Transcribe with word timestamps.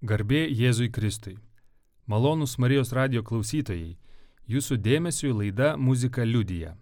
Garbė 0.00 0.44
Jėzui 0.46 0.92
Kristui. 0.94 1.40
Malonus 2.06 2.52
Marijos 2.62 2.92
radio 2.94 3.24
klausytojai, 3.26 3.96
jūsų 4.46 4.76
dėmesiu 4.78 5.32
laida 5.34 5.72
Muzika 5.74 6.22
liudyja. 6.22 6.76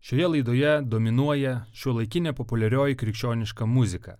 Šioje 0.00 0.30
laidoje 0.32 0.70
dominuoja 0.88 1.66
šio 1.76 1.92
laikinė 1.98 2.32
populiarioji 2.32 2.96
krikščioniška 2.96 3.68
muzika. 3.68 4.16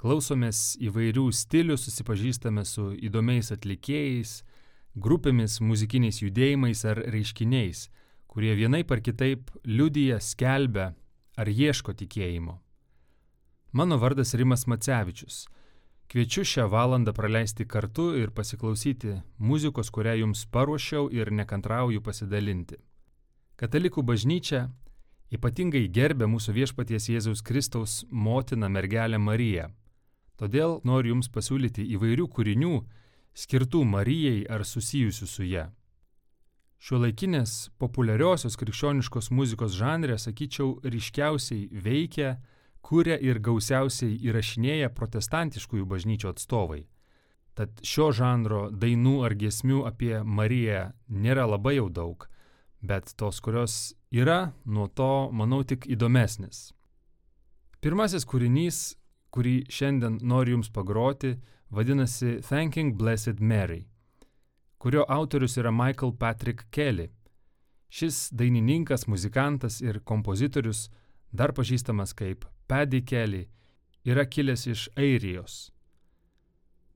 Klausomės 0.00 0.78
įvairių 0.80 1.26
stilių, 1.36 1.76
susipažįstame 1.76 2.64
su 2.64 2.94
įdomiais 2.96 3.52
atlikėjais, 3.52 4.38
grupėmis, 4.96 5.60
muzikiniais 5.60 6.24
judėjimais 6.24 6.86
ar 6.88 7.04
reiškiniais, 7.12 7.90
kurie 8.24 8.56
vienaip 8.56 8.88
ar 8.88 9.04
kitaip 9.04 9.52
liudyja, 9.68 10.16
skelbia 10.24 10.94
ar 11.36 11.52
ieško 11.52 11.92
tikėjimo. 11.92 12.56
Mano 13.76 14.00
vardas 14.00 14.32
Rimas 14.32 14.64
Macevičius. 14.64 15.44
Kviečiu 16.10 16.42
šią 16.42 16.64
valandą 16.66 17.12
praleisti 17.14 17.64
kartu 17.70 18.08
ir 18.18 18.32
pasiklausyti 18.34 19.12
muzikos, 19.38 19.92
kurią 19.94 20.16
jums 20.18 20.40
paruošiau 20.50 21.04
ir 21.14 21.30
nekantrauju 21.30 22.02
pasidalinti. 22.02 22.80
Katalikų 23.54 24.02
bažnyčia 24.02 24.64
ypatingai 25.30 25.84
gerbė 25.86 26.26
mūsų 26.32 26.56
viešpaties 26.56 27.06
Jėzaus 27.12 27.44
Kristaus 27.46 28.00
motiną 28.10 28.66
mergelę 28.74 29.22
Mariją. 29.22 29.68
Todėl 30.34 30.80
noriu 30.82 31.14
jums 31.14 31.30
pasiūlyti 31.30 31.86
įvairių 31.94 32.26
kūrinių 32.26 32.74
skirtų 33.44 33.84
Marijai 33.86 34.42
ar 34.50 34.66
susijusių 34.66 35.30
su 35.30 35.46
ją. 35.46 35.68
Šiuolaikinės 36.82 37.68
populiariosios 37.78 38.58
krikščioniškos 38.58 39.30
muzikos 39.30 39.78
žanrė, 39.78 40.18
sakyčiau, 40.18 40.80
ryškiausiai 40.82 41.68
veikia 41.70 42.40
kuria 42.80 43.18
ir 43.20 43.38
gausiausiai 43.38 44.16
įrašinėja 44.28 44.90
protestantiškųjų 44.96 45.86
bažnyčių 45.86 46.32
atstovai. 46.32 46.84
Tad 47.54 47.82
šio 47.84 48.10
žanro 48.16 48.68
dainų 48.70 49.20
ar 49.26 49.34
giesmių 49.36 49.84
apie 49.88 50.14
Mariją 50.24 50.90
nėra 51.08 51.46
labai 51.50 51.76
jau 51.76 51.88
daug, 51.92 52.26
bet 52.80 53.12
tos, 53.20 53.40
kurios 53.44 53.94
yra, 54.10 54.52
nuo 54.64 54.86
to, 54.88 55.28
manau, 55.32 55.62
tik 55.64 55.86
įdomesnis. 55.90 56.70
Pirmasis 57.80 58.26
kūrinys, 58.28 58.80
kurį 59.34 59.64
šiandien 59.72 60.18
noriu 60.22 60.58
Jums 60.58 60.70
pagroti, 60.72 61.34
vadinasi 61.70 62.38
Thanking 62.46 62.96
Blessed 62.98 63.40
Mary, 63.40 63.84
kurio 64.78 65.04
autorius 65.08 65.58
yra 65.60 65.72
Michael 65.72 66.14
Patrick 66.16 66.66
Kelly. 66.70 67.10
Šis 67.90 68.28
dainininkas, 68.32 69.08
muzikantas 69.10 69.80
ir 69.82 70.00
kompozitorius, 70.06 70.88
dar 71.32 71.52
pažįstamas 71.52 72.14
kaip 72.14 72.46
Paddy 72.70 73.00
Kelly, 73.02 73.48
yra 74.04 74.24
kilęs 74.24 74.66
iš 74.66 74.82
Airijos. 74.96 75.54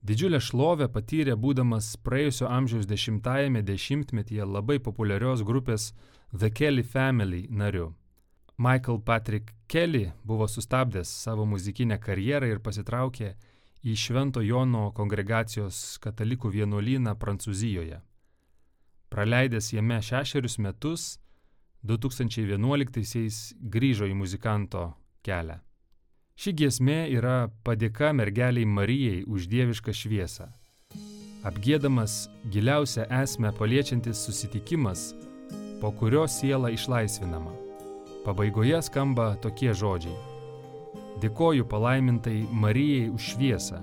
Didžiulę 0.06 0.38
šlovę 0.38 0.86
patyrė 0.94 1.34
būdamas 1.34 1.88
praėjusio 2.06 2.46
amžiaus 2.46 2.86
dešimtajame 2.86 3.64
dešimtmetyje 3.66 4.46
labai 4.46 4.78
populiarios 4.78 5.42
grupės 5.42 5.88
The 6.30 6.52
Kelly 6.54 6.86
Family 6.86 7.42
nariu. 7.50 7.90
Michael 8.56 9.02
Patrick 9.02 9.50
Kelly 9.66 10.12
buvo 10.22 10.46
sustabdęs 10.46 11.10
savo 11.26 11.42
muzikinę 11.44 11.98
karjerą 11.98 12.54
ir 12.54 12.62
pasitraukė 12.62 13.34
į 13.82 13.98
Švento 13.98 14.46
Jono 14.46 14.92
kongregacijos 14.94 15.98
katalikų 15.98 16.54
vienuolyną 16.54 17.18
Prancūzijoje. 17.18 17.98
Praleidęs 19.10 19.74
jame 19.74 19.98
šešerius 19.98 20.60
metus, 20.62 21.14
2011-aisiais 21.82 23.56
grįžo 23.58 24.06
į 24.06 24.14
muzikanto 24.14 24.92
kelią. 25.24 25.58
Ši 26.34 26.52
giesmė 26.58 26.98
yra 27.14 27.48
padėka 27.66 28.10
mergeliai 28.16 28.66
Marijai 28.66 29.22
už 29.30 29.46
dievišką 29.52 29.92
šviesą. 29.94 30.48
Apgėdamas 31.46 32.30
giliausią 32.50 33.04
esmę 33.22 33.52
paliečiantis 33.58 34.22
susitikimas, 34.26 35.12
po 35.80 35.92
kurio 35.92 36.24
siela 36.26 36.72
išlaisvinama. 36.74 37.52
Pabaigoje 38.24 38.80
skamba 38.82 39.34
tokie 39.44 39.74
žodžiai. 39.76 40.16
Dėkoju 41.22 41.68
palaimintai 41.70 42.38
Marijai 42.50 43.10
už 43.12 43.30
šviesą. 43.34 43.82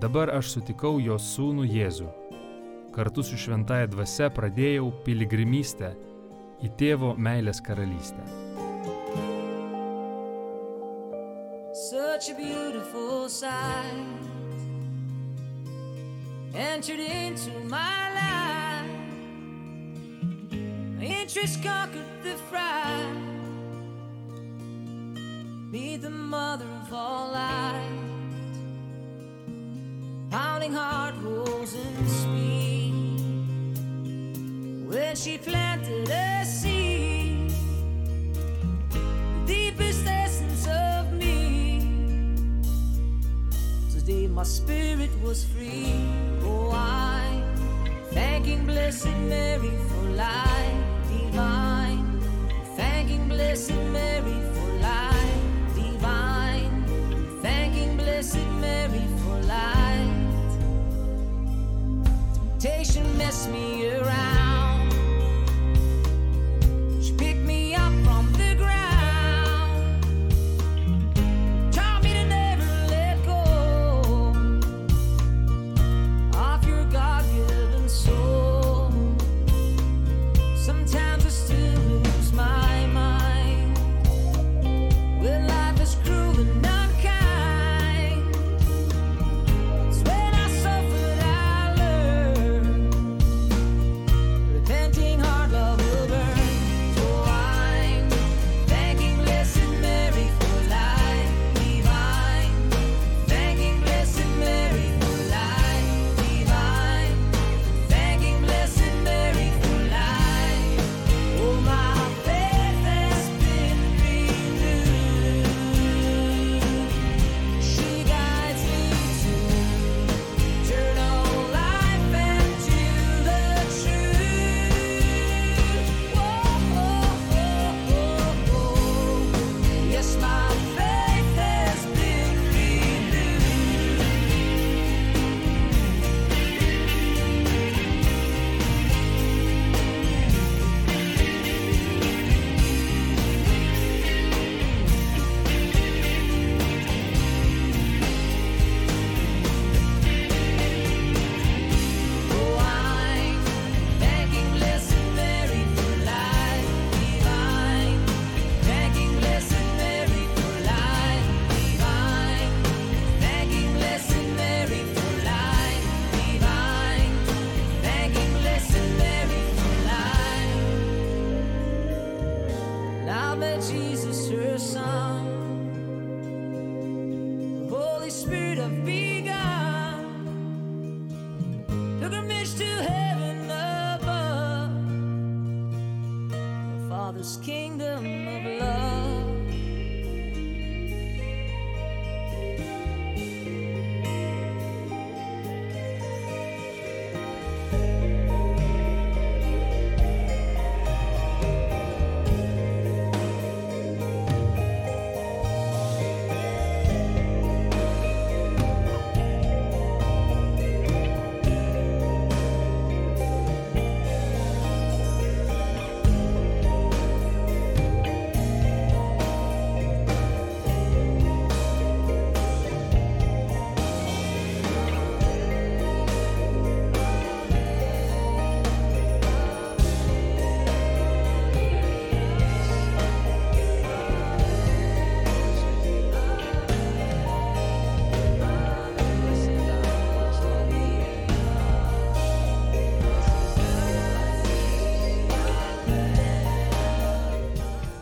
Dabar 0.00 0.30
aš 0.38 0.54
sutikau 0.54 0.96
jos 1.02 1.26
sūnų 1.34 1.66
Jėzų. 1.68 2.08
Kartu 2.94 3.26
su 3.26 3.36
šventaja 3.36 3.90
dvasia 3.90 4.30
pradėjau 4.30 4.92
piligrimystę 5.04 5.96
į 6.62 6.76
tėvo 6.78 7.16
meilės 7.18 7.60
karalystę. 7.66 8.37
Such 12.20 12.30
a 12.30 12.34
beautiful 12.34 13.28
sight 13.28 13.84
entered 16.52 16.98
into 16.98 17.50
my 17.68 18.12
life. 18.12 18.90
My 20.96 21.04
interest 21.04 21.62
conquered 21.62 22.22
the 22.24 22.34
fright. 22.50 23.14
Be 25.70 25.96
the 25.96 26.10
mother 26.10 26.66
of 26.82 26.92
all 26.92 27.30
light. 27.30 27.88
Pounding 30.30 30.72
heart 30.72 31.14
rolls 31.22 31.74
in 31.74 32.08
speed. 32.08 32.94
When 34.88 35.14
she 35.14 35.38
planted 35.38 36.08
a 36.10 36.44
seed, 36.44 36.97
my 44.38 44.44
spirit 44.44 45.10
was 45.20 45.42
free. 45.42 45.92
Oh, 46.44 46.70
I 46.72 47.42
thanking 48.12 48.64
Blessed 48.66 49.10
Mary 49.26 49.72
for 49.88 50.04
life 50.10 50.84
divine. 51.10 52.20
Thanking 52.76 53.26
Blessed 53.28 53.74
Mary 53.96 54.38
for 54.54 54.70
life 54.80 55.74
divine. 55.74 56.84
Thanking 57.42 57.96
Blessed 57.96 58.46
Mary 58.60 59.04
for 59.22 59.40
light. 59.54 60.50
Temptation 62.34 63.18
messed 63.18 63.50
me 63.50 63.90
around. 63.90 64.17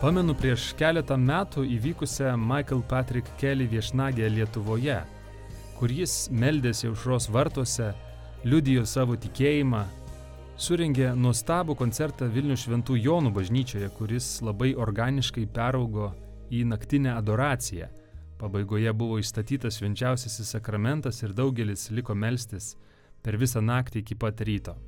Pamenu 0.07 0.31
prieš 0.39 0.69
keletą 0.79 1.17
metų 1.19 1.65
įvykusią 1.67 2.37
Michael 2.39 2.79
Patrick 2.87 3.27
Kelly 3.41 3.65
viešnagę 3.67 4.29
Lietuvoje, 4.31 5.01
kur 5.75 5.91
jis 5.91 6.29
meldėsi 6.31 6.87
aušros 6.87 7.27
vartuose, 7.27 7.89
liudijo 8.47 8.85
savo 8.87 9.17
tikėjimą, 9.19 9.83
surengė 10.55 11.11
nuostabų 11.11 11.75
koncertą 11.83 12.31
Vilnių 12.31 12.55
Šventų 12.55 12.95
Jonų 13.03 13.35
bažnyčioje, 13.35 13.91
kuris 13.99 14.31
labai 14.47 14.77
organiškai 14.79 15.43
peraugo 15.51 16.13
į 16.55 16.63
naktinę 16.71 17.17
adoraciją. 17.19 17.91
Pabaigoje 18.39 18.95
buvo 18.95 19.19
išstatytas 19.19 19.81
švenčiausiasis 19.81 20.55
sakramentas 20.55 21.19
ir 21.19 21.35
daugelis 21.35 21.89
liko 21.91 22.15
melstis 22.15 22.77
per 23.19 23.35
visą 23.35 23.59
naktį 23.59 24.07
iki 24.07 24.15
pat 24.15 24.39
ryto. 24.39 24.79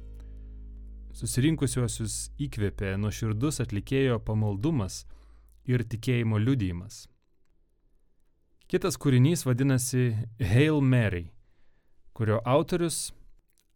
Susirinkusiuosius 1.18 2.32
įkvėpė 2.40 2.96
nuoširdus 3.02 3.62
atlikėjo 3.64 4.20
pamaldumas 4.24 5.06
ir 5.66 5.84
tikėjimo 5.84 6.38
liudijimas. 6.42 7.08
Kitas 8.70 9.00
kūrinys 9.02 9.48
vadinasi 9.48 10.12
Hail 10.52 10.82
Mary, 10.86 11.32
kurio 12.14 12.38
autorius 12.46 13.10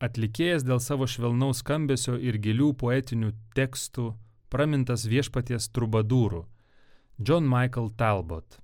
Atlikėjas 0.03 0.65
dėl 0.67 0.81
savo 0.83 1.05
švelnaus 1.07 1.61
skambesio 1.61 2.17
ir 2.19 2.35
gilių 2.43 2.73
poetinių 2.75 3.29
tekstų 3.55 4.09
pramintas 4.51 5.05
viešpaties 5.07 5.69
trubadūrų- 5.71 6.41
John 7.25 7.47
Michael 7.47 7.87
Talbot. 7.95 8.57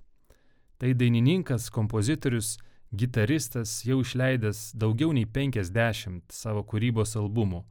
Tai 0.76 0.92
dainininkas, 0.92 1.70
kompozitorius, 1.72 2.58
gitaristas 2.92 3.72
jau 3.88 4.02
išleidęs 4.04 4.74
daugiau 4.76 5.14
nei 5.16 5.24
50 5.24 6.28
savo 6.28 6.62
kūrybos 6.62 7.16
albumų. 7.16 7.64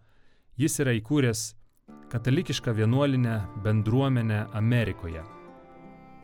Jis 0.59 0.73
yra 0.83 0.91
įkūręs 0.97 1.41
katalikišką 2.11 2.73
vienuolinę 2.75 3.35
bendruomenę 3.63 4.41
Amerikoje. 4.59 5.21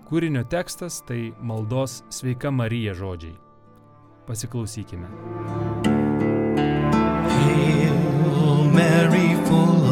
Kūrinio 0.10 0.42
tekstas 0.52 0.98
tai 1.08 1.32
maldos 1.40 2.02
Sveika 2.12 2.52
Marija 2.52 2.92
žodžiai. 3.00 3.38
Pasiklausykime. 4.28 5.08
Mary, 8.76 9.28
full 9.48 9.85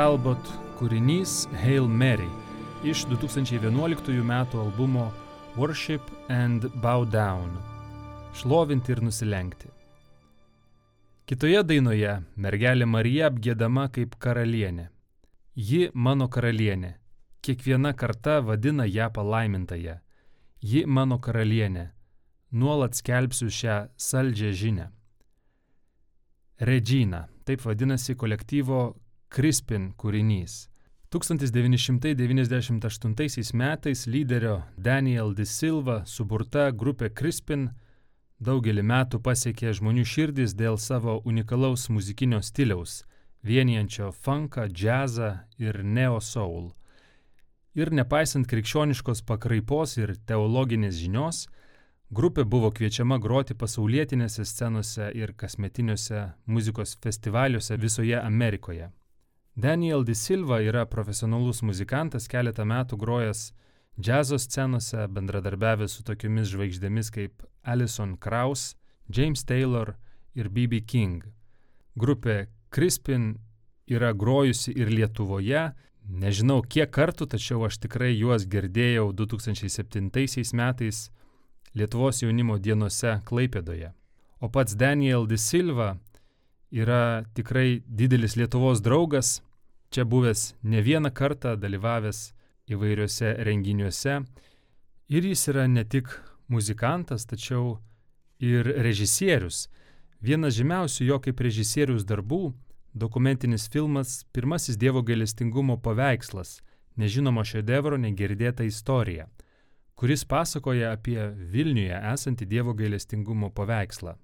Talbot 0.00 0.46
kūrinys 0.78 1.42
Hail 1.60 1.84
Mary 1.84 2.28
iš 2.88 3.02
2011 3.10 4.14
m. 4.22 4.30
albumo 4.32 5.10
Worship 5.56 6.00
and 6.28 6.64
Bow 6.80 7.04
Down- 7.04 7.58
Šlovinti 8.38 8.94
ir 8.94 9.02
nusilenkti. 9.04 9.68
Kitoje 11.28 11.60
dainoje 11.62 12.14
mergelė 12.36 12.86
Marija 12.88 13.28
apgėdama 13.28 13.90
kaip 13.92 14.16
karalienė. 14.16 14.86
Ji 15.54 15.90
mano 15.92 16.28
karalienė. 16.28 16.94
Kiekviena 17.42 17.92
karta 17.92 18.40
vadina 18.40 18.88
ją 18.88 19.10
palaimintąją. 19.12 19.98
Ji 20.62 20.86
mano 20.86 21.18
karalienė. 21.18 21.90
Nuolat 22.52 22.96
skelbsiu 22.96 23.52
šią 23.52 23.76
saldžią 23.98 24.56
žinę. 24.62 24.88
Regina- 26.60 27.28
taip 27.44 27.60
vadinasi 27.60 28.16
kolektyvo 28.16 28.94
Crispin 29.30 29.92
kūrinys. 29.94 30.66
1998 31.14 33.54
metais 33.54 34.10
lyderio 34.10 34.66
Daniel 34.76 35.30
De 35.38 35.46
Silva 35.46 36.02
suburta 36.04 36.74
grupė 36.74 37.14
Crispin 37.14 37.70
daugelį 38.42 38.82
metų 38.90 39.22
pasiekė 39.22 39.70
žmonių 39.78 40.02
širdis 40.02 40.50
dėl 40.58 40.74
savo 40.82 41.22
unikalaus 41.22 41.86
muzikinio 41.94 42.42
stiliaus, 42.42 43.06
vienijančio 43.46 44.10
funką, 44.10 44.66
džiazą 44.66 45.46
ir 45.62 45.78
neo 45.84 46.20
soul. 46.20 46.74
Ir 47.78 47.94
nepaisant 47.94 48.50
krikščioniškos 48.50 49.22
pakraipos 49.30 49.94
ir 50.02 50.18
teologinės 50.26 50.98
žinios, 50.98 51.46
grupė 52.10 52.42
buvo 52.42 52.74
kviečiama 52.74 53.22
groti 53.22 53.54
pasaulietinėse 53.54 54.42
scenose 54.42 55.14
ir 55.14 55.38
kasmetiniuose 55.38 56.34
muzikos 56.50 56.98
festivaliuose 56.98 57.78
visoje 57.78 58.18
Amerikoje. 58.18 58.90
Daniel 59.54 60.04
De 60.04 60.14
Silva 60.14 60.60
yra 60.62 60.86
profesionalus 60.86 61.60
muzikantas, 61.66 62.28
keletą 62.30 62.64
metų 62.64 62.96
grojęs 63.00 63.50
džiazo 64.00 64.38
scenose, 64.38 65.08
bendradarbiavęs 65.08 65.98
su 65.98 66.04
tokiomis 66.06 66.48
žvaigždėmis 66.52 67.10
kaip 67.12 67.42
Alison 67.62 68.16
Krauss, 68.16 68.76
James 69.08 69.44
Taylor 69.44 69.96
ir 70.34 70.48
BB 70.48 70.84
King. 70.86 71.24
Grupė 71.98 72.46
Crispin 72.70 73.34
yra 73.90 74.12
grojusi 74.14 74.72
ir 74.78 74.92
Lietuvoje, 74.94 75.70
nežinau 76.06 76.62
kiek 76.62 76.90
kartų, 76.94 77.26
tačiau 77.34 77.66
aš 77.66 77.80
tikrai 77.82 78.12
juos 78.14 78.46
girdėjau 78.46 79.10
2007 79.12 80.54
metais 80.54 81.10
Lietuvos 81.74 82.22
jaunimo 82.22 82.58
dienose 82.58 83.20
Klaipėdoje. 83.26 83.92
O 84.40 84.48
pats 84.48 84.74
Daniel 84.74 85.26
De 85.26 85.36
Silva 85.38 85.98
yra 86.70 87.24
tikrai 87.34 87.82
didelis 87.86 88.36
Lietuvos 88.36 88.80
draugas, 88.82 89.42
čia 89.90 90.04
buvęs 90.04 90.54
ne 90.62 90.82
vieną 90.82 91.10
kartą, 91.10 91.56
dalyvavęs 91.56 92.32
įvairiuose 92.70 93.34
renginiuose. 93.44 94.20
Ir 95.10 95.26
jis 95.26 95.48
yra 95.50 95.66
ne 95.66 95.84
tik 95.84 96.08
muzikantas, 96.48 97.26
tačiau 97.26 97.80
ir 98.38 98.66
režisierius. 98.86 99.68
Vienas 100.22 100.54
žymiausių 100.54 101.06
jo 101.08 101.18
kaip 101.18 101.40
režisierius 101.40 102.04
darbų- 102.06 102.52
dokumentinis 103.02 103.68
filmas 103.68 104.24
Pirmasis 104.32 104.76
Dievo 104.76 105.02
gailestingumo 105.02 105.76
paveikslas- 105.82 106.60
nežinomo 107.00 107.42
šedevro 107.42 107.96
negirdėta 107.96 108.64
istorija, 108.64 109.26
kuris 109.96 110.24
pasakoja 110.24 110.92
apie 110.92 111.18
Vilniuje 111.50 111.98
esantį 112.12 112.46
Dievo 112.46 112.74
gailestingumo 112.74 113.50
paveikslą. 113.50 114.16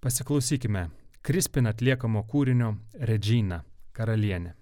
Pasiklausykime 0.00 0.90
Krispin 1.28 1.66
atliekamo 1.68 2.22
kūrinio 2.24 2.70
Regina, 3.04 3.58
karalienė. 3.92 4.54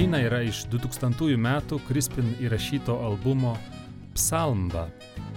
Džina 0.00 0.16
yra 0.24 0.38
iš 0.40 0.62
2000 0.72 1.36
metų 1.36 1.76
Crispin 1.84 2.30
įrašyto 2.40 2.94
albumo 3.04 3.50
Psalmba. 4.14 4.86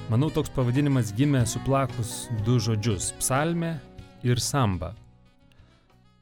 Manau, 0.07 0.29
toks 0.31 0.53
pavadinimas 0.55 1.09
gimė 1.17 1.41
suplakus 1.51 2.29
du 2.45 2.55
žodžius- 2.63 3.09
psalmė 3.19 3.73
ir 4.23 4.39
samba. 4.39 4.93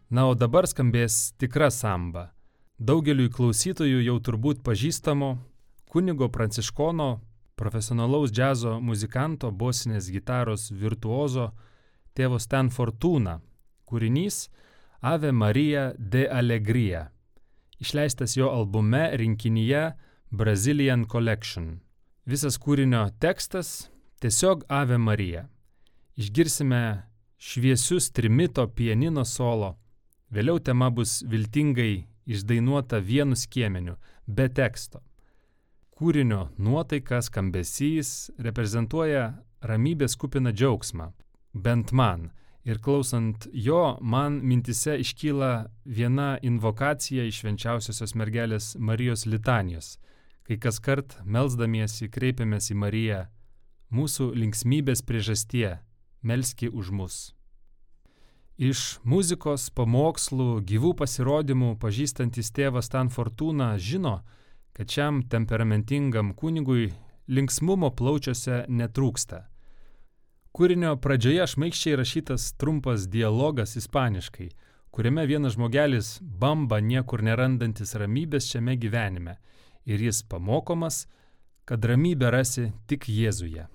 Na, 0.09 0.25
o 0.25 0.33
dabar 0.33 0.65
skambės 0.65 1.37
tikra 1.37 1.69
samba. 1.69 2.31
Daugeliui 2.79 3.29
klausytojų 3.29 4.01
jau 4.07 4.17
turbūt 4.19 4.65
pažįstamo 4.65 5.37
kunigo 5.85 6.27
pranciškono, 6.29 7.19
profesionalaus 7.55 8.31
džiazo 8.31 8.81
muzikanto, 8.81 9.51
bosinės 9.51 10.09
gitaros 10.09 10.71
virtuozo, 10.71 11.51
tėvo 12.15 12.39
Stan 12.39 12.71
Fortuna 12.71 13.39
kūrinys 13.85 14.49
Ave 14.99 15.31
Marija 15.31 15.93
de 15.95 16.27
Alegrija 16.27 17.11
išleistas 17.81 18.37
jo 18.37 18.49
albume 18.49 19.09
rinkinyje 19.17 19.91
Brazilian 20.29 21.05
Collection. 21.09 21.79
Visas 22.25 22.59
kūrinio 22.61 23.07
tekstas 23.19 23.89
tiesiog 24.21 24.63
Ave 24.69 24.97
Marija. 24.97 25.47
Išgirsime 26.15 27.01
šviesius 27.41 28.11
trimito 28.13 28.67
pianino 28.67 29.25
solo, 29.25 29.73
vėliau 30.29 30.61
tema 30.61 30.91
bus 30.93 31.23
viltingai 31.25 32.05
išdainuota 32.29 33.01
vienu 33.01 33.35
skiemeniu, 33.35 33.95
be 34.27 34.45
teksto. 34.49 35.01
Kūrinio 35.97 36.51
nuotaika, 36.57 37.21
skambesys 37.21 38.31
reprezentuoja 38.37 39.25
ramybės 39.65 40.15
kupiną 40.21 40.53
džiaugsmą, 40.53 41.11
bent 41.53 41.91
man. 41.91 42.29
Ir 42.63 42.77
klausant 42.77 43.47
jo, 43.53 43.97
man 44.01 44.37
mintise 44.45 44.99
iškyla 45.01 45.51
viena 45.85 46.37
invokacija 46.45 47.25
iš 47.25 47.41
švenčiausiosios 47.41 48.13
mergelės 48.13 48.75
Marijos 48.77 49.25
litanijos, 49.25 49.95
kai 50.45 50.59
kas 50.61 50.77
kart 50.79 51.17
melzdamiesi 51.25 52.09
kreipiamės 52.13 52.69
į 52.69 52.77
Mariją, 52.83 53.21
mūsų 53.89 54.29
linksmybės 54.37 55.01
priežastie, 55.01 55.79
melski 56.21 56.69
už 56.69 56.93
mus. 56.93 57.19
Iš 58.61 59.01
muzikos, 59.09 59.71
pamokslų, 59.73 60.61
gyvų 60.61 60.93
pasirodymų 61.01 61.75
pažįstantis 61.81 62.53
tėvas 62.53 62.91
Stan 62.91 63.09
Fortuna 63.09 63.73
žino, 63.81 64.19
kad 64.77 64.85
šiam 64.85 65.23
temperamentingam 65.25 66.35
kunigui 66.37 66.91
linksmumo 67.25 67.89
plaučiuose 67.97 68.67
netrūksta. 68.69 69.47
Kūrinio 70.51 70.97
pradžioje 70.99 71.45
šmaikščiai 71.47 71.95
rašytas 71.95 72.49
trumpas 72.59 73.05
dialogas 73.07 73.77
ispaniškai, 73.79 74.49
kuriame 74.91 75.23
vienas 75.29 75.55
žmogelis 75.55 76.09
bamba 76.41 76.81
niekur 76.83 77.23
nerandantis 77.23 77.95
ramybės 77.95 78.49
šiame 78.51 78.75
gyvenime 78.81 79.37
ir 79.87 80.03
jis 80.03 80.19
pamokomas, 80.27 81.05
kad 81.63 81.87
ramybę 81.87 82.33
rasi 82.35 82.67
tik 82.91 83.07
Jėzuje. 83.07 83.69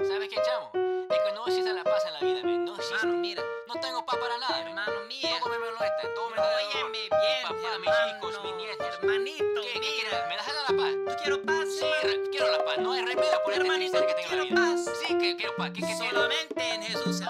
¿Sabes 0.00 0.32
aquí 15.66 15.82
que 15.82 15.96
solamente 15.96 16.74
en 16.74 16.82
Jesús 16.82 17.18
se 17.18 17.24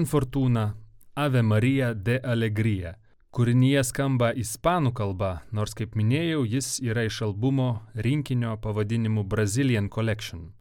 Stan 0.00 0.06
Fortuna 0.06 0.76
Ave 1.14 1.42
Maria 1.42 1.92
de 1.94 2.14
Alegria. 2.24 2.94
Kūrinyje 3.36 3.82
skamba 3.84 4.30
ispanų 4.32 4.94
kalba, 4.96 5.42
nors 5.52 5.74
kaip 5.76 5.92
minėjau, 5.92 6.46
jis 6.48 6.78
yra 6.80 7.02
iš 7.04 7.18
albumo 7.26 7.82
rinkinio 7.92 8.54
pavadinimu 8.62 9.26
Brazilian 9.28 9.90
Collection. 9.92 10.54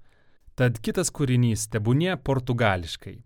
Tad 0.59 0.81
kitas 0.83 1.07
kūrinys 1.07 1.69
tebūnie 1.71 2.17
portugališkai. 2.17 3.21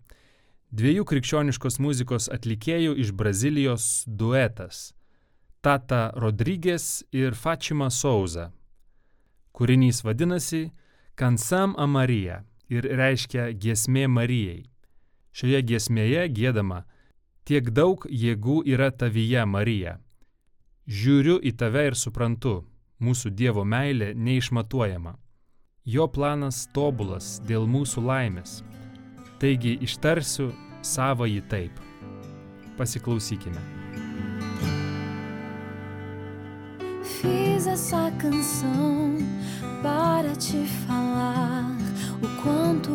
dviejų 0.70 1.04
krikščioniškos 1.04 1.80
muzikos 1.80 2.28
atlikėjų 2.30 2.94
iš 2.94 3.10
Brazilijos 3.12 4.04
duetas- 4.06 4.94
Tata 5.66 6.12
Rodrygės 6.14 7.02
ir 7.10 7.34
Fatima 7.34 7.90
Souza. 7.90 8.52
Kūrinys 9.52 10.04
vadinasi 10.04 10.70
Kansam 11.16 11.74
Amarija 11.76 12.44
ir 12.68 12.84
reiškia 12.84 13.50
giesmė 13.58 14.06
Marijai. 14.06 14.73
Šioje 15.34 15.60
giesmėje 15.66 16.28
gėdama 16.30 16.84
Tiek 17.44 17.66
daug 17.76 18.06
jėgų 18.08 18.62
yra 18.72 18.86
tavyje, 18.88 19.42
Marija. 19.44 19.98
Žiūriu 20.88 21.36
į 21.44 21.50
tave 21.60 21.82
ir 21.90 21.96
suprantu, 22.00 22.54
mūsų 23.04 23.34
Dievo 23.36 23.66
meilė 23.68 24.14
neišmatuojama. 24.16 25.12
Jo 25.84 26.08
planas 26.08 26.62
tobulas 26.72 27.42
dėl 27.44 27.68
mūsų 27.68 28.06
laimės. 28.06 28.62
Taigi 29.44 29.76
ištarsiu 29.84 30.48
savo 30.80 31.28
jį 31.28 31.44
taip. 31.52 31.84
Pasiklausykime. 32.80 33.60
Fiz 37.04 37.66
essa 37.68 38.08
canção 38.16 39.20
para 39.82 40.32
te 40.36 40.64
falar 40.86 41.83
o 42.24 42.42
quanto 42.42 42.90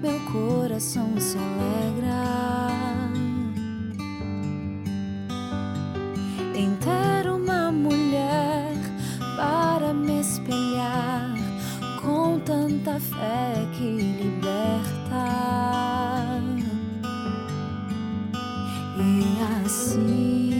meu 0.00 0.20
coração 0.32 1.18
se 1.18 1.36
alegra 1.36 3.08
em 6.54 6.76
ter 6.76 7.28
uma 7.28 7.72
mulher 7.72 8.76
para 9.36 9.92
me 9.92 10.20
espelhar 10.20 11.34
com 12.00 12.38
tanta 12.40 13.00
fé 13.00 13.66
que 13.76 13.96
liberta. 14.22 15.24
E 18.96 19.64
assim 19.64 20.57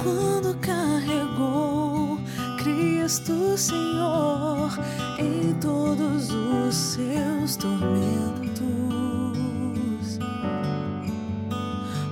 Quando 0.01 0.57
carregou 0.59 2.19
Cristo 2.57 3.55
Senhor 3.55 4.71
em 5.19 5.53
todos 5.61 6.31
os 6.31 6.75
seus 6.75 7.55
tormentos 7.55 8.33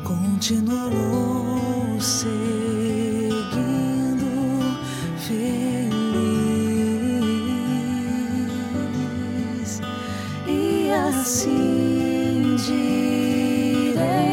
continuou 0.04 1.41
assim 11.10 12.56
direi 12.66 14.31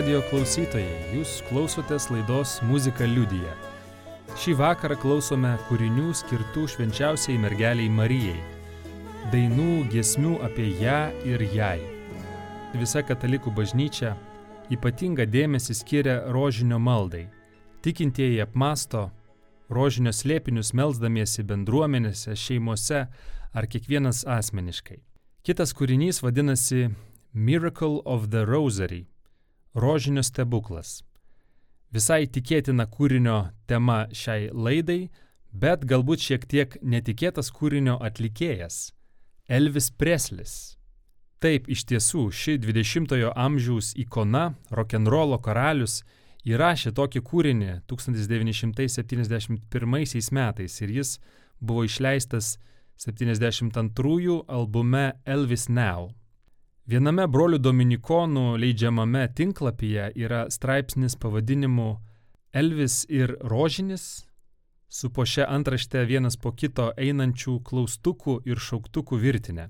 radio 0.00 0.22
klausytojai, 0.30 1.12
jūs 1.12 1.42
klausotės 1.50 2.06
laidos 2.08 2.54
Muzika 2.64 3.04
liudyje. 3.04 3.50
Šį 4.40 4.54
vakarą 4.56 4.96
klausome 4.96 5.50
kūrinių 5.68 6.14
skirtų 6.16 6.62
švenčiausiai 6.72 7.36
mergeliai 7.42 7.90
Marijai. 7.92 8.38
Dainų, 9.28 9.90
giesmių 9.92 10.38
apie 10.46 10.70
ją 10.80 11.02
ir 11.28 11.44
jai. 11.52 11.82
Visa 12.80 13.02
katalikų 13.04 13.52
bažnyčia 13.52 14.14
ypatingą 14.72 15.28
dėmesį 15.28 15.76
skiria 15.82 16.16
rožinio 16.32 16.80
maldai. 16.80 17.26
Tikintieji 17.84 18.40
apmasto 18.46 19.10
rožinio 19.68 20.16
slėpinius 20.16 20.72
melzdamiesi 20.72 21.44
bendruomenėse, 21.44 22.32
šeimose 22.32 23.04
ar 23.52 23.68
kiekvienas 23.68 24.24
asmeniškai. 24.24 25.02
Kitas 25.44 25.76
kūrinys 25.76 26.24
vadinasi 26.24 26.88
Miracle 27.34 28.00
of 28.06 28.30
the 28.32 28.46
Rosary- 28.48 29.04
rožinio 29.74 30.22
stebuklas. 30.22 31.02
Visai 31.90 32.26
tikėtina 32.26 32.86
kūrinio 32.86 33.50
tema 33.66 34.06
šiai 34.14 34.50
laidai, 34.54 35.10
bet 35.50 35.84
galbūt 35.84 36.20
šiek 36.22 36.46
tiek 36.46 36.78
netikėtas 36.82 37.50
kūrinio 37.50 37.98
atlikėjas- 37.98 38.92
Elvis 39.56 39.90
Preslis. 39.90 40.76
Taip, 41.40 41.68
iš 41.72 41.84
tiesų, 41.88 42.30
ši 42.30 42.58
20-ojo 42.60 43.32
amžiaus 43.34 43.94
ikona, 43.96 44.54
rock'n'rollo 44.70 45.38
karalius, 45.42 46.04
įrašė 46.44 46.92
tokį 46.92 47.20
kūrinį 47.24 47.80
1971 47.88 50.30
metais 50.30 50.80
ir 50.80 50.88
jis 50.88 51.18
buvo 51.60 51.84
išleistas 51.84 52.58
72 53.00 54.44
albume 54.46 55.12
Elvis 55.24 55.68
Now. 55.68 56.14
Viename 56.90 57.22
brolių 57.30 57.60
dominikonų 57.62 58.56
leidžiamame 58.58 59.20
tinklapyje 59.38 60.08
yra 60.18 60.40
straipsnis 60.50 61.14
pavadinimu 61.22 62.00
Elvis 62.50 63.04
ir 63.06 63.36
rožinis, 63.46 64.24
su 64.88 65.10
po 65.14 65.22
šia 65.22 65.44
antrašte 65.54 66.02
vienas 66.08 66.34
po 66.34 66.50
kito 66.50 66.88
einančių 66.98 67.60
klaustukų 67.68 68.40
ir 68.50 68.58
šauktukų 68.58 69.20
virtinė. 69.22 69.68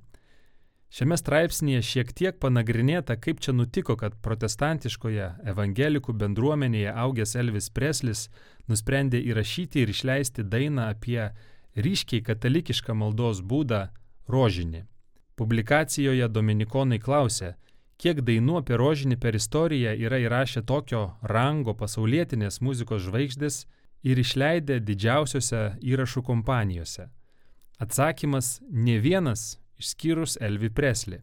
Šiame 0.88 1.18
straipsnėje 1.20 1.83
šiek 1.90 2.14
tiek 2.16 2.38
panagrinėta, 2.40 3.18
kaip 3.20 3.42
čia 3.44 3.52
nutiko, 3.52 3.98
kad 4.00 4.16
protestantiškoje 4.24 5.26
evangelikų 5.52 6.14
bendruomenėje 6.22 6.94
augęs 7.04 7.37
Elvis 7.42 7.68
Preslis 7.68 8.30
nusprendė 8.64 9.20
įrašyti 9.20 9.85
ir 9.85 9.92
išleisti 9.92 10.46
dainą 10.48 10.88
apie 10.94 11.28
ryškiai 11.76 12.24
katalikišką 12.30 12.96
maldos 12.96 13.44
būdą- 13.44 13.90
rožinį. 14.37 14.87
Publikacijoje 15.40 16.26
Dominikonai 16.29 16.98
klausė, 17.00 17.55
kiek 17.96 18.18
dainų 18.26 18.59
apie 18.59 18.76
rožinį 18.76 19.16
per 19.22 19.38
istoriją 19.38 19.94
yra 19.96 20.18
įrašę 20.20 20.61
tokio 20.68 21.00
rango 21.33 21.72
pasaulietinės 21.72 22.61
muzikos 22.61 23.07
žvaigždės 23.07 23.57
ir 24.05 24.20
išleidę 24.20 24.76
didžiausiose 24.85 25.62
įrašų 25.81 26.24
kompanijose. 26.29 27.09
Atsakymas- 27.81 28.61
ne 28.85 28.98
vienas 29.00 29.57
išskyrus 29.81 30.37
Elvi 30.44 30.68
Preslį. 30.68 31.22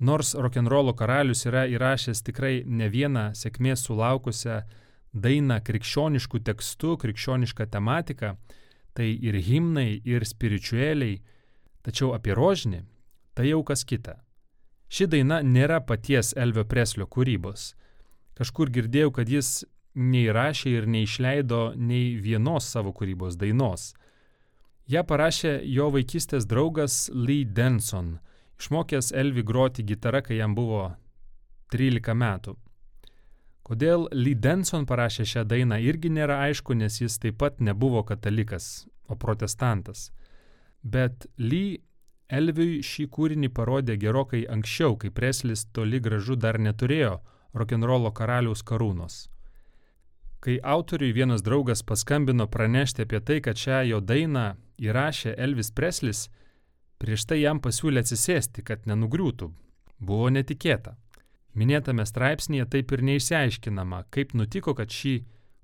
Nors 0.00 0.34
rock'n'rollo 0.34 0.96
karalius 0.96 1.44
yra 1.44 1.68
įrašęs 1.68 2.24
tikrai 2.24 2.64
ne 2.64 2.88
vieną 2.88 3.36
sėkmės 3.36 3.84
sulaukusią 3.84 4.62
dainą 5.12 5.60
krikščioniškų 5.60 6.38
tekstų, 6.40 6.96
krikščionišką 7.04 7.68
tematiką, 7.68 8.36
tai 8.94 9.18
ir 9.20 9.34
himnai, 9.34 10.00
ir 10.04 10.24
spiritueliai, 10.24 11.20
tačiau 11.82 12.14
apie 12.14 12.32
rožinį 12.32 12.86
tai 13.38 13.52
jau 13.52 13.62
kas 13.62 13.84
kita. 13.86 14.16
Ši 14.90 15.06
daina 15.12 15.38
nėra 15.46 15.78
paties 15.86 16.32
Elvio 16.34 16.64
Preslio 16.66 17.06
kūrybos. 17.06 17.74
Kažkur 18.34 18.72
girdėjau, 18.74 19.12
kad 19.14 19.30
jis 19.30 19.62
neįrašė 19.94 20.72
ir 20.74 20.88
neišleido 20.90 21.60
nei 21.78 22.16
vienos 22.18 22.66
savo 22.66 22.90
kūrybos 22.96 23.38
dainos. 23.38 23.92
Ja 24.90 25.04
parašė 25.06 25.60
jo 25.70 25.86
vaikystės 25.94 26.48
draugas 26.50 27.10
Lee 27.14 27.44
Denson, 27.44 28.16
išmokęs 28.58 29.12
Elvi 29.12 29.44
groti 29.46 29.84
gitarą, 29.86 30.24
kai 30.26 30.40
jam 30.40 30.58
buvo 30.58 30.88
13 31.70 32.18
metų. 32.18 32.56
Kodėl 33.68 34.08
Lee 34.16 34.34
Denson 34.34 34.86
parašė 34.88 35.28
šią 35.28 35.44
dainą 35.46 35.78
irgi 35.84 36.10
nėra 36.10 36.40
aišku, 36.48 36.74
nes 36.74 37.02
jis 37.02 37.20
taip 37.22 37.38
pat 37.38 37.60
nebuvo 37.60 38.02
katalikas, 38.08 38.88
o 39.06 39.14
protestantas. 39.14 40.08
Bet 40.82 41.28
Lee 41.36 41.84
Elviui 42.28 42.82
šį 42.84 43.06
kūrinį 43.08 43.48
parodė 43.56 43.96
gerokai 43.96 44.42
anksčiau, 44.52 44.98
kai 45.00 45.08
Preslis 45.10 45.64
toli 45.72 46.00
gražu 46.04 46.36
dar 46.36 46.58
neturėjo 46.60 47.14
rock'n'rollo 47.56 48.12
karaliaus 48.12 48.62
karūnos. 48.68 49.28
Kai 50.44 50.58
autoriui 50.62 51.14
vienas 51.16 51.42
draugas 51.42 51.82
paskambino 51.82 52.46
pranešti 52.46 53.02
apie 53.06 53.20
tai, 53.20 53.40
kad 53.40 53.56
šią 53.56 53.80
jo 53.88 54.00
dainą 54.00 54.44
įrašė 54.78 55.34
Elvis 55.40 55.72
Preslis, 55.72 56.28
prieš 57.00 57.24
tai 57.30 57.40
jam 57.40 57.62
pasiūlė 57.64 58.04
atsisėsti, 58.04 58.62
kad 58.62 58.84
nenugriūtų. 58.86 59.48
Buvo 59.98 60.28
netikėta. 60.30 60.94
Minėtame 61.58 62.04
straipsnėje 62.06 62.68
taip 62.76 62.92
ir 62.92 63.02
neišsiaiškinama, 63.08 64.04
kaip 64.14 64.36
nutiko, 64.36 64.76
kad 64.78 64.92
šį 64.92 65.16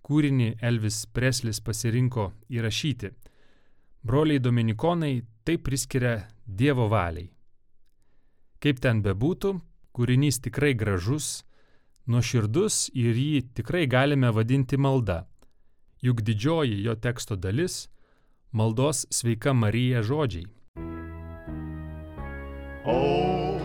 kūrinį 0.05 0.55
Elvis 0.64 1.05
Preslis 1.12 1.61
pasirinko 1.61 2.33
įrašyti. 2.50 3.12
Broliai 4.05 4.40
Dominikonai 4.42 5.20
tai 5.44 5.61
priskiria 5.61 6.16
Dievo 6.46 6.90
valiai. 6.92 7.30
Kaip 8.61 8.80
ten 8.85 9.00
bebūtų, 9.04 9.54
kūrinys 9.96 10.42
tikrai 10.44 10.74
gražus, 10.76 11.44
nuoširdus 12.04 12.90
ir 12.92 13.16
jį 13.16 13.40
tikrai 13.57 13.87
galime 13.88 14.28
vadinti 14.28 14.76
malda. 14.76 15.24
Juk 16.04 16.20
didžioji 16.20 16.83
jo 16.85 16.94
teksto 17.00 17.37
dalis- 17.37 17.88
maldos 18.59 19.07
sveika 19.11 19.54
Marija 19.54 20.02
žodžiai. 20.02 20.44
Oh, 22.85 23.59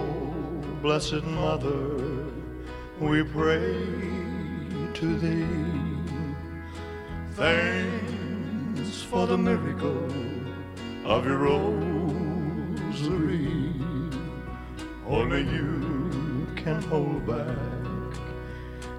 blessed 0.82 1.26
Mother, 1.26 1.84
we 3.02 3.24
pray 3.24 3.76
to 4.94 5.18
thee. 5.20 5.46
Thanks 7.36 9.04
for 9.04 9.28
the 9.28 9.38
miracle 9.38 10.08
of 11.06 11.26
your 11.26 11.48
rosary. 13.02 13.74
Only 15.08 15.42
you 15.44 16.48
can 16.56 16.82
hold 16.84 17.26
back 17.26 17.58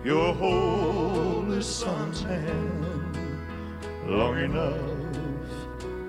your 0.04 0.34
holy 0.34 1.62
son's 1.62 2.22
hand 2.22 3.16
long 4.06 4.38
enough 4.38 4.74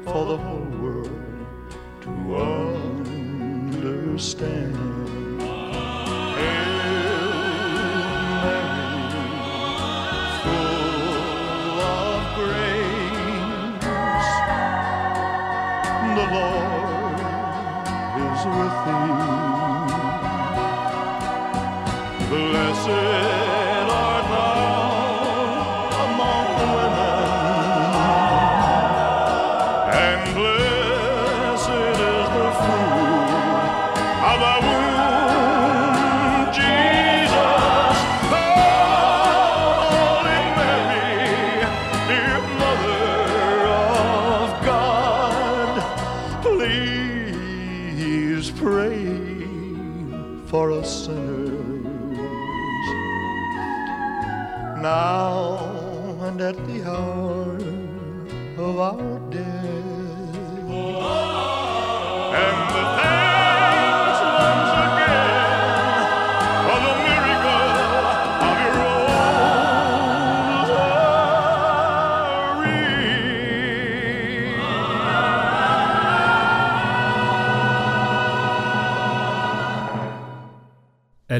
for 0.06 0.25
the 0.25 0.38
whole 0.38 0.69
world 0.82 1.12
to 2.01 2.36
understand. 3.95 5.20
Is 18.51 18.57
with 18.57 18.75
thee. 18.85 20.31
Blessed 22.29 23.31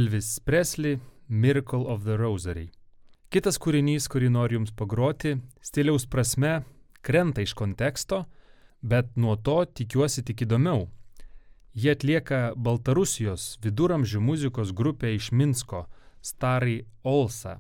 Elvis 0.02 0.40
Presley 0.40 1.00
Miracle 1.28 1.86
of 1.88 2.04
the 2.04 2.16
Rosary. 2.18 2.72
Kitas 3.30 3.60
kūrinys, 3.62 4.08
kurį 4.10 4.32
noriu 4.34 4.58
Jums 4.58 4.72
pagroti, 4.74 5.36
stiliaus 5.62 6.08
prasme 6.10 6.64
krenta 7.06 7.44
iš 7.46 7.54
konteksto, 7.60 8.24
bet 8.82 9.12
nuo 9.16 9.36
to 9.36 9.60
tikiuosi 9.66 10.24
tik 10.26 10.42
įdomiau. 10.48 10.88
Jie 11.78 11.94
atlieka 11.94 12.40
Baltarusijos 12.58 13.60
viduramžių 13.62 14.24
muzikos 14.26 14.74
grupė 14.74 15.14
iš 15.20 15.30
Minsko, 15.38 15.86
Starai 16.22 16.82
Olsa. 17.04 17.60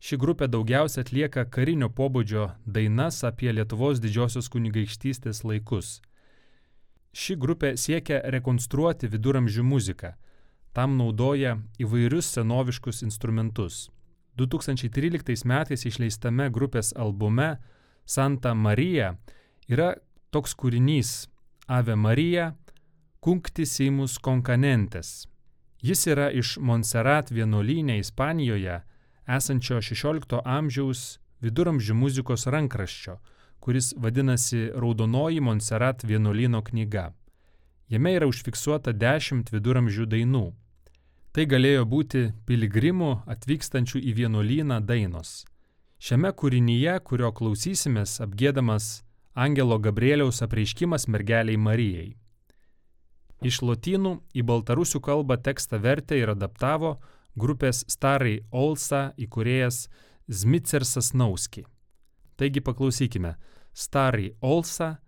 Ši 0.00 0.16
grupė 0.24 0.48
daugiausia 0.48 1.04
atlieka 1.04 1.44
karinio 1.44 1.92
pobūdžio 1.92 2.50
dainas 2.64 3.20
apie 3.28 3.52
Lietuvos 3.52 4.00
didžiosios 4.00 4.48
kunigaikštystės 4.48 5.44
laikus. 5.44 5.98
Ši 7.12 7.36
grupė 7.36 7.76
siekia 7.76 8.24
rekonstruoti 8.24 9.12
viduramžių 9.12 9.72
muziką. 9.74 10.16
Tam 10.74 10.96
naudoja 10.98 11.58
įvairius 11.78 12.32
senoviškus 12.34 13.04
instrumentus. 13.06 13.90
2013 14.34 15.46
metais 15.46 15.84
išleistame 15.86 16.48
grupės 16.50 16.90
albume 16.98 17.60
Santa 18.04 18.54
Marija 18.58 19.12
yra 19.70 19.92
toks 20.34 20.56
kūrinys 20.58 21.28
Ave 21.70 21.94
Marija 21.94 22.56
Cunctisimus 23.22 24.18
Concanentes. 24.18 25.28
Jis 25.78 26.06
yra 26.10 26.26
iš 26.34 26.56
Montserrat 26.58 27.30
vienuolynė 27.30 28.00
Ispanijoje 28.02 28.80
esančio 29.30 29.78
XVI 29.78 30.42
amžiaus 30.42 31.20
viduramžių 31.44 31.94
muzikos 31.94 32.48
rankraščio, 32.50 33.20
kuris 33.60 33.92
vadinasi 33.94 34.72
Raudonoji 34.74 35.40
Montserrat 35.40 36.02
vienuolyno 36.02 36.64
knyga. 36.66 37.12
Jame 37.88 38.16
yra 38.18 38.26
užfiksuota 38.26 38.92
dešimt 38.92 39.54
viduramžių 39.54 40.10
dainų. 40.10 40.44
Tai 41.34 41.48
galėjo 41.50 41.82
būti 41.90 42.20
piligrimų 42.46 43.08
atvykstančių 43.26 43.98
į 43.98 44.12
vienuolyną 44.20 44.76
dainos. 44.86 45.42
Šiame 45.98 46.30
kūrinyje, 46.30 46.94
kurio 47.02 47.32
klausysimės, 47.34 48.20
apgėdamas 48.22 49.02
Angelo 49.34 49.80
Gabrieliaus 49.82 50.44
apreiškimas 50.46 51.08
mergeliai 51.10 51.58
Marijai. 51.58 52.12
Iš 53.42 53.60
lotynų 53.66 54.14
į 54.30 54.46
baltarusių 54.46 55.02
kalbą 55.02 55.40
tekstą 55.42 55.82
vertė 55.82 56.22
ir 56.22 56.36
adaptavo 56.36 57.00
grupės 57.34 57.82
Starai 57.90 58.38
Olsa 58.54 59.10
įkūrėjas 59.18 59.88
Zmicersas 60.30 61.12
Nauski. 61.18 61.66
Taigi 62.38 62.62
paklausykime 62.62 63.34
Starai 63.74 64.36
Olsa 64.40 65.00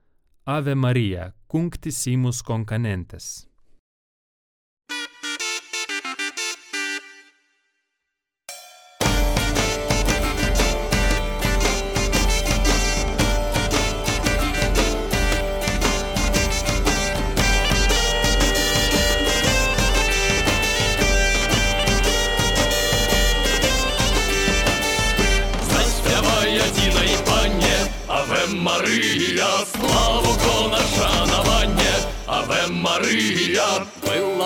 Ave 0.42 0.74
Marija, 0.74 1.36
kunktis 1.46 2.02
įmus 2.10 2.42
konkanentes. 2.42 3.46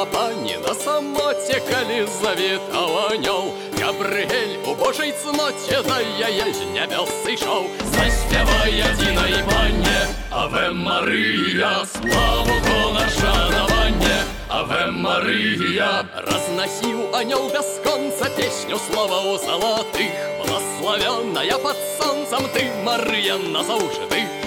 была 0.00 0.06
паніна 0.06 0.74
самоце 0.74 1.60
калі 1.68 2.06
завітала 2.22 3.08
анёл 3.12 3.52
Габрыэль 3.76 4.56
у 4.66 4.74
божай 4.74 5.12
цноце 5.12 5.82
да 5.84 6.00
яе 6.00 6.52
з 6.52 6.64
нябес 6.72 7.10
сышоў 7.24 7.68
Заспявай 7.92 8.80
адзінай 8.80 9.44
панне 9.44 10.00
Аве 10.32 10.70
Марыя 10.72 11.84
славу 11.92 12.56
гона 12.66 13.04
шанаванне 13.18 14.16
Аве 14.48 14.90
Марыя 14.90 15.90
разнасіў 16.28 17.14
анёл 17.20 17.50
бясконца 17.52 18.30
песню 18.36 18.80
словаў 18.88 19.36
залатых 19.44 20.12
Благословенная 20.40 21.58
под 21.58 21.76
солнцем 21.98 22.48
ты 22.54 22.70
Марыя 22.84 23.36
назаўжды 23.36 24.39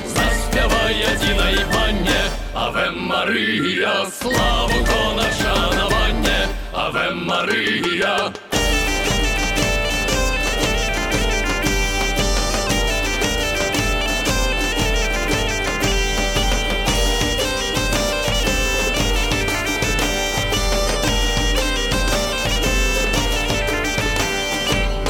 спявае 0.53 1.05
адзінай 1.09 1.55
панне 1.73 2.19
Аве 2.63 2.85
Марыя 3.09 3.93
славу 4.17 4.81
кона 4.89 5.25
шанаванне 5.39 6.39
Аве 6.83 7.05
Марыя 7.29 8.13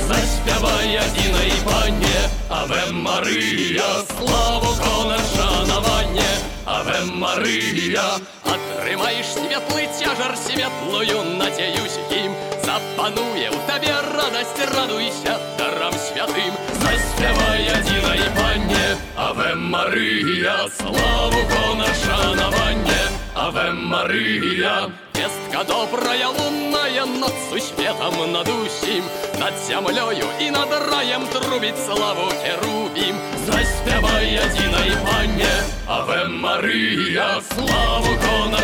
Заспявай 0.07 0.97
адзінай 1.03 1.53
панне 1.67 2.12
Аве 2.53 2.91
Марія, 2.91 3.89
славу 4.13 4.71
коне 4.83 5.17
шанаванне, 5.35 6.31
Аве 6.65 6.99
Марія, 7.21 8.05
атрымаеш 8.45 9.25
светлы 9.25 9.89
цяжар 9.97 10.37
светлую, 10.37 11.17
надзяюсь 11.39 11.97
ім 12.13 12.31
запануе 12.61 13.49
ў 13.49 13.57
табе 13.65 13.95
радасць 14.13 14.61
радуйся 14.69 15.33
дарам 15.57 15.97
святым 15.97 16.53
заспявай 16.77 17.73
адзінай 17.73 18.21
панне. 18.37 18.87
Аве 19.17 19.55
Марыя 19.55 20.69
славу 20.77 21.41
кона 21.49 21.89
шанаванне 22.05 23.01
Аве 23.35 23.71
Марыя 23.71 24.91
Вестка 25.22 25.64
добрая 25.64 26.28
лунная 26.28 27.06
над 27.06 27.32
светом 27.50 28.32
над 28.32 28.48
усім, 28.48 29.04
над 29.40 29.52
землею 29.66 30.24
і 30.40 30.50
над 30.50 30.68
раєм 30.92 31.22
трубить 31.32 31.84
славу 31.86 32.32
херувім. 32.42 33.16
Заспівай 33.46 34.38
одиной 34.38 34.92
панне, 35.04 35.62
Аве 35.86 36.24
Марія, 36.28 37.40
славу 37.54 38.16
кона 38.20 38.58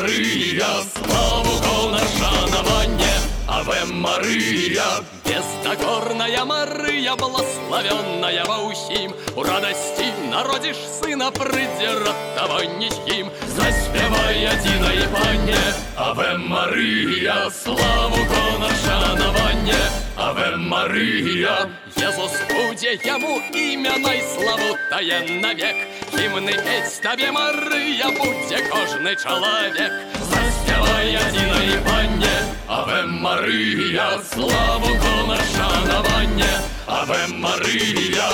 Марыя 0.00 0.80
славу 0.94 1.90
на 1.90 1.98
шанаванне 1.98 3.12
Аве 3.46 3.84
Марыя 3.84 5.04
Бескакорная 5.26 6.44
Марыя 6.46 7.12
благословенная 7.20 8.44
ва 8.48 8.56
ўсім 8.64 9.12
У 9.36 9.44
радасці 9.44 10.08
народзіш 10.32 10.80
сына 10.96 11.28
прыйдзе 11.36 11.92
ратаванне 12.00 12.88
ім 13.12 13.28
Заспявай 13.52 14.48
адзіна 14.54 14.90
і 15.04 15.06
панне 15.12 15.64
Аве 16.08 16.32
Марыя 16.48 17.52
славу 17.52 18.24
на 18.56 18.72
шанаванне 18.80 19.82
Аве 20.16 20.56
Марыя 20.56 21.68
Езус 22.00 22.40
будзе 22.48 22.96
яму 23.04 23.36
імя 23.52 24.00
найславутае 24.00 25.20
навек 25.44 25.76
зімны 26.20 26.54
пець 26.64 27.00
табе 27.04 27.28
марыя 27.32 28.08
будзе 28.16 28.58
кожны 28.68 29.12
чалавек 29.22 29.94
заспявай 30.32 31.16
адзінай 31.20 31.70
панне 31.86 32.34
Аве 32.78 32.98
Марыя 33.24 34.08
славу 34.32 34.92
кона 35.04 35.38
шанавання 35.54 36.52
Аве 37.00 37.22
Марыя 37.44 38.28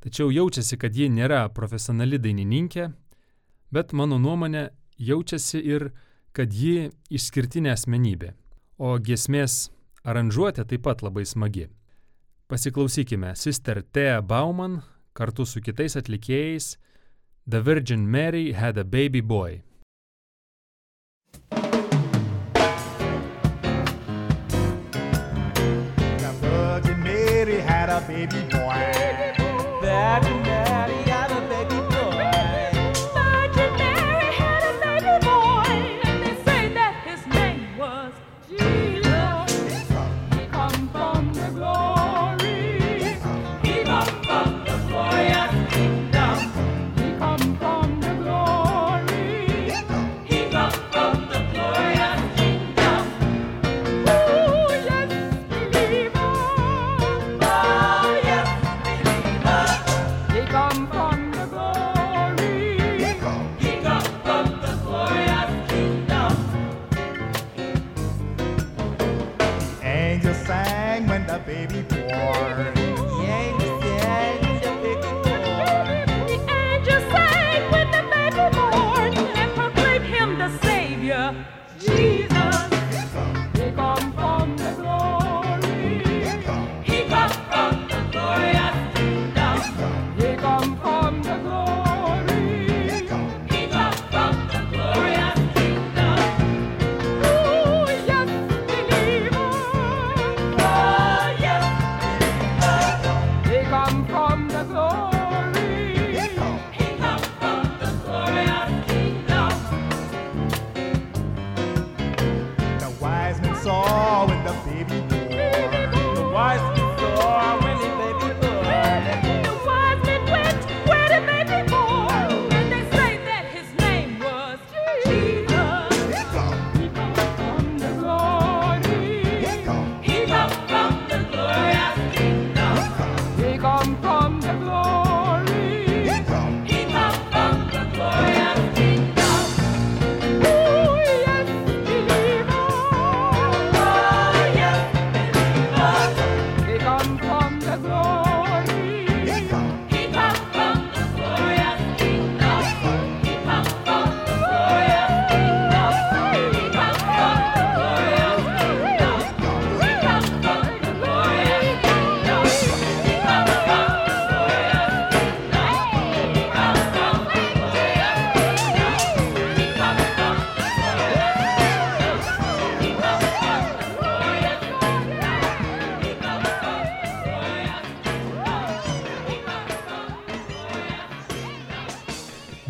Tačiau 0.02 0.32
jaučiasi, 0.34 0.80
kad 0.82 0.96
ji 0.96 1.12
nėra 1.14 1.46
profesionali 1.54 2.18
dainininkė, 2.18 2.90
bet 3.72 3.94
mano 3.94 4.18
nuomonė 4.22 4.70
jaučiasi 4.98 5.62
ir, 5.62 5.92
kad 6.34 6.54
ji 6.54 6.92
išskirtinė 7.10 7.74
asmenybė, 7.74 8.34
o 8.78 8.98
giesmės 9.02 9.70
aranžuotė 10.08 10.66
taip 10.70 10.86
pat 10.86 11.04
labai 11.04 11.26
smagi. 11.26 11.68
Pasiklausykime 12.48 13.36
Sister 13.36 13.82
Thea 13.84 14.22
Bauman 14.22 14.82
kartu 15.18 15.46
su 15.46 15.62
kitais 15.62 15.98
atlikėjais 16.00 16.78
The 17.50 17.62
Virgin 17.62 18.10
Mary 18.12 18.52
had 18.52 18.78
a 18.78 18.84
baby 18.84 19.22
boy. 19.22 19.64
The 26.24 26.34
Virgin 26.42 27.04
Mary 27.04 27.60
had 27.60 27.90
a 27.90 28.02
baby 28.08 28.44
boy. 28.52 28.84
Virgin 29.82 30.37
Savior, 81.08 81.34
Jesus. 81.80 82.68
He 83.54 83.72
come 83.72 84.12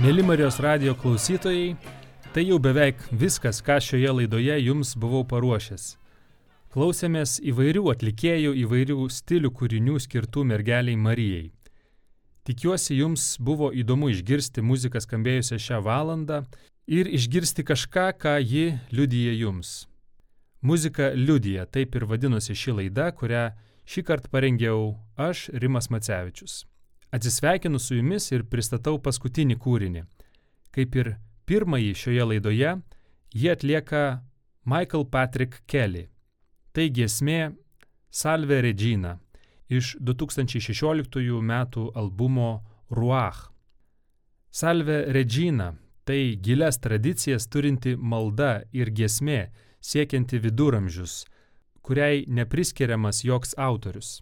Mėly 0.07 0.23
Marijos 0.23 0.55
radio 0.63 0.93
klausytojai, 0.95 1.73
tai 2.31 2.45
jau 2.47 2.55
beveik 2.63 3.01
viskas, 3.11 3.57
ką 3.59 3.75
šioje 3.83 4.13
laidoje 4.15 4.53
jums 4.63 4.93
buvau 4.95 5.25
paruošęs. 5.27 5.97
Klausėmės 6.71 7.33
įvairių 7.51 7.81
atlikėjų, 7.91 8.53
įvairių 8.61 9.09
stilių 9.11 9.51
kūrinių 9.57 9.97
skirtų 10.05 10.45
mergeliai 10.47 10.95
Marijai. 10.95 11.49
Tikiuosi, 12.47 12.95
jums 13.01 13.25
buvo 13.49 13.73
įdomu 13.75 14.13
išgirsti 14.13 14.63
muziką 14.63 15.03
skambėjusią 15.03 15.59
šią 15.65 15.81
valandą 15.89 16.39
ir 16.87 17.11
išgirsti 17.11 17.67
kažką, 17.67 18.07
ką 18.15 18.37
ji 18.39 18.77
liudyja 18.95 19.35
jums. 19.41 19.89
Muzika 20.63 21.11
liudyja, 21.19 21.67
taip 21.67 21.99
ir 21.99 22.07
vadinosi 22.07 22.55
ši 22.55 22.79
laida, 22.79 23.11
kurią 23.11 23.49
šį 23.83 24.07
kartą 24.07 24.31
parengiau 24.31 24.93
aš, 25.19 25.49
Rimas 25.51 25.91
Macevičius. 25.91 26.61
Atsisveikinu 27.11 27.79
su 27.79 27.95
jumis 27.95 28.31
ir 28.31 28.43
pristatau 28.51 28.97
paskutinį 28.99 29.55
kūrinį. 29.63 30.03
Kaip 30.75 30.95
ir 30.99 31.13
pirmąjį 31.47 31.93
šioje 31.95 32.25
laidoje, 32.31 32.73
jie 33.33 33.51
atlieka 33.51 34.03
Michael 34.65 35.05
Patrick 35.11 35.61
Kelly. 35.67 36.07
Tai 36.75 36.89
giesmė 36.91 37.55
Salve 38.11 38.59
Regina 38.61 39.17
iš 39.69 39.95
2016 39.99 41.41
metų 41.41 41.89
albumo 41.95 42.51
Ruach. 42.91 43.47
Salve 44.51 45.05
Regina 45.13 45.73
tai 46.07 46.37
gilias 46.39 46.79
tradicijas 46.79 47.47
turinti 47.51 47.95
malda 47.95 48.61
ir 48.71 48.91
giesmė 48.95 49.49
siekianti 49.83 50.39
viduramžius, 50.43 51.25
kuriai 51.83 52.23
nepriskiriamas 52.27 53.23
joks 53.27 53.53
autorius. 53.57 54.21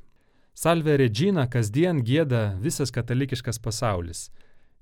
Salve 0.56 0.94
Regina 0.96 1.50
kasdien 1.52 2.00
gėda 2.08 2.56
visas 2.64 2.94
katalikiškas 2.96 3.58
pasaulis. 3.60 4.30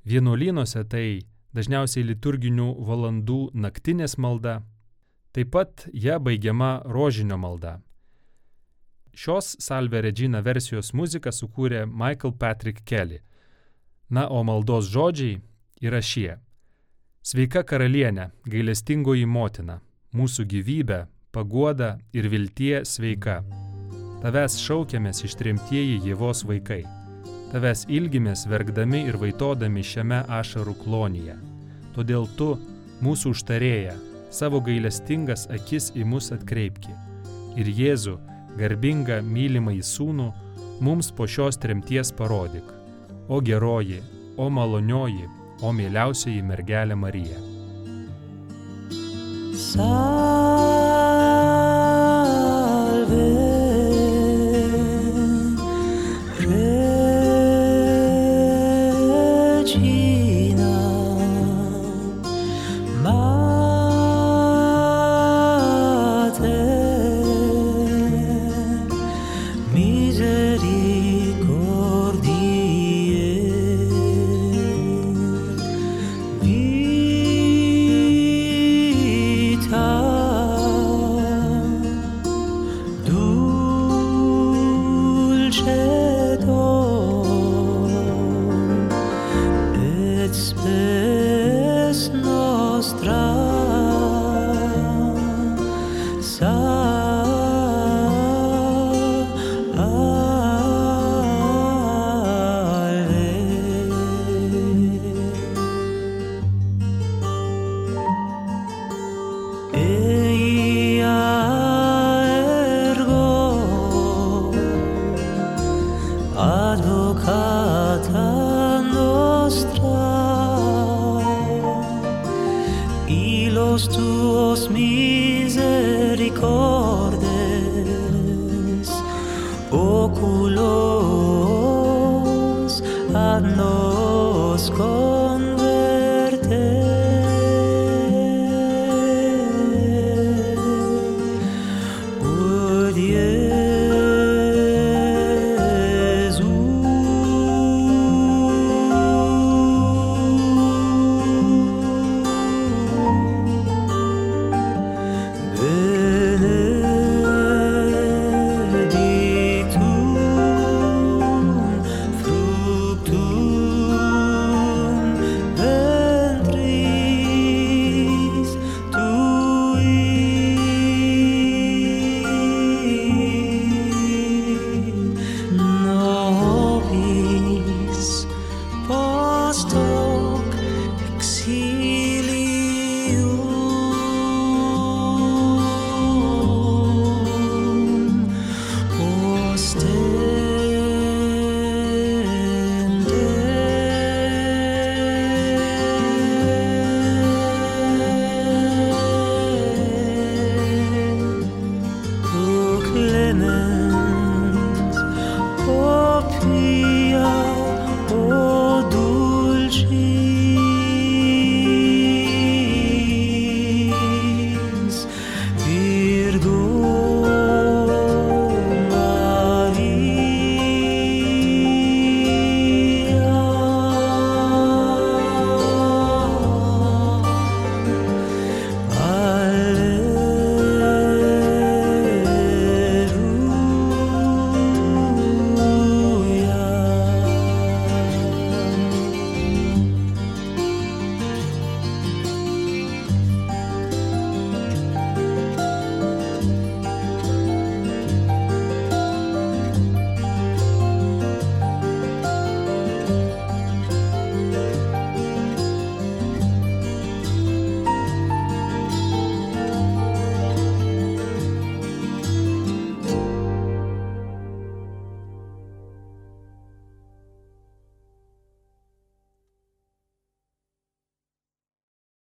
Vienuolynuose 0.06 0.84
tai 0.86 1.24
dažniausiai 1.58 2.06
liturginių 2.06 2.68
valandų 2.86 3.40
naktinės 3.58 4.20
malda, 4.22 4.60
taip 5.34 5.50
pat 5.56 5.88
ją 5.94 6.20
baigiama 6.22 6.84
rožinio 6.86 7.40
malda. 7.42 7.80
Šios 9.18 9.56
Salve 9.62 10.02
Regina 10.06 10.44
versijos 10.46 10.94
muziką 10.94 11.34
sukūrė 11.34 11.88
Michael 11.90 12.38
Patrick 12.38 12.86
Kelly. 12.86 13.24
Na, 14.14 14.28
o 14.30 14.44
maldos 14.46 14.94
žodžiai 14.94 15.42
yra 15.82 16.02
šie. 16.06 16.38
Sveika 17.26 17.66
karalienė, 17.66 18.30
gailestingoji 18.46 19.26
motina, 19.26 19.82
mūsų 20.14 20.46
gyvybė, 20.54 21.06
paguoda 21.34 21.96
ir 22.14 22.30
viltie 22.30 22.84
sveika. 22.86 23.42
Tavęs 24.24 24.54
šaukiamės 24.64 25.18
ištrimtieji 25.28 25.98
Jėvos 26.06 26.46
vaikai. 26.48 26.86
Tavęs 27.52 27.82
ilgimės 27.92 28.46
verkdami 28.48 29.02
ir 29.10 29.18
vaitodami 29.20 29.84
šiame 29.84 30.22
ašarų 30.32 30.78
klonyje. 30.80 31.36
Todėl 31.92 32.30
tu, 32.40 32.54
mūsų 33.04 33.34
užtarėja, 33.36 33.98
savo 34.32 34.62
gailestingas 34.64 35.44
akis 35.52 35.90
į 36.00 36.08
mus 36.08 36.32
atkreipki. 36.32 36.96
Ir 37.60 37.68
Jėzų, 37.68 38.16
garbingą 38.56 39.20
mylimą 39.28 39.76
į 39.76 39.84
sūnų, 39.92 40.30
mums 40.80 41.12
po 41.12 41.28
šios 41.28 41.60
tremties 41.60 42.16
parodyk. 42.16 42.72
O 43.28 43.44
geroji, 43.44 44.00
o 44.40 44.48
malonioji, 44.48 45.28
o 45.60 45.76
mieliausioji 45.76 46.48
mergelė 46.48 46.96
Marija. 46.96 47.44
Regina, 53.04 53.43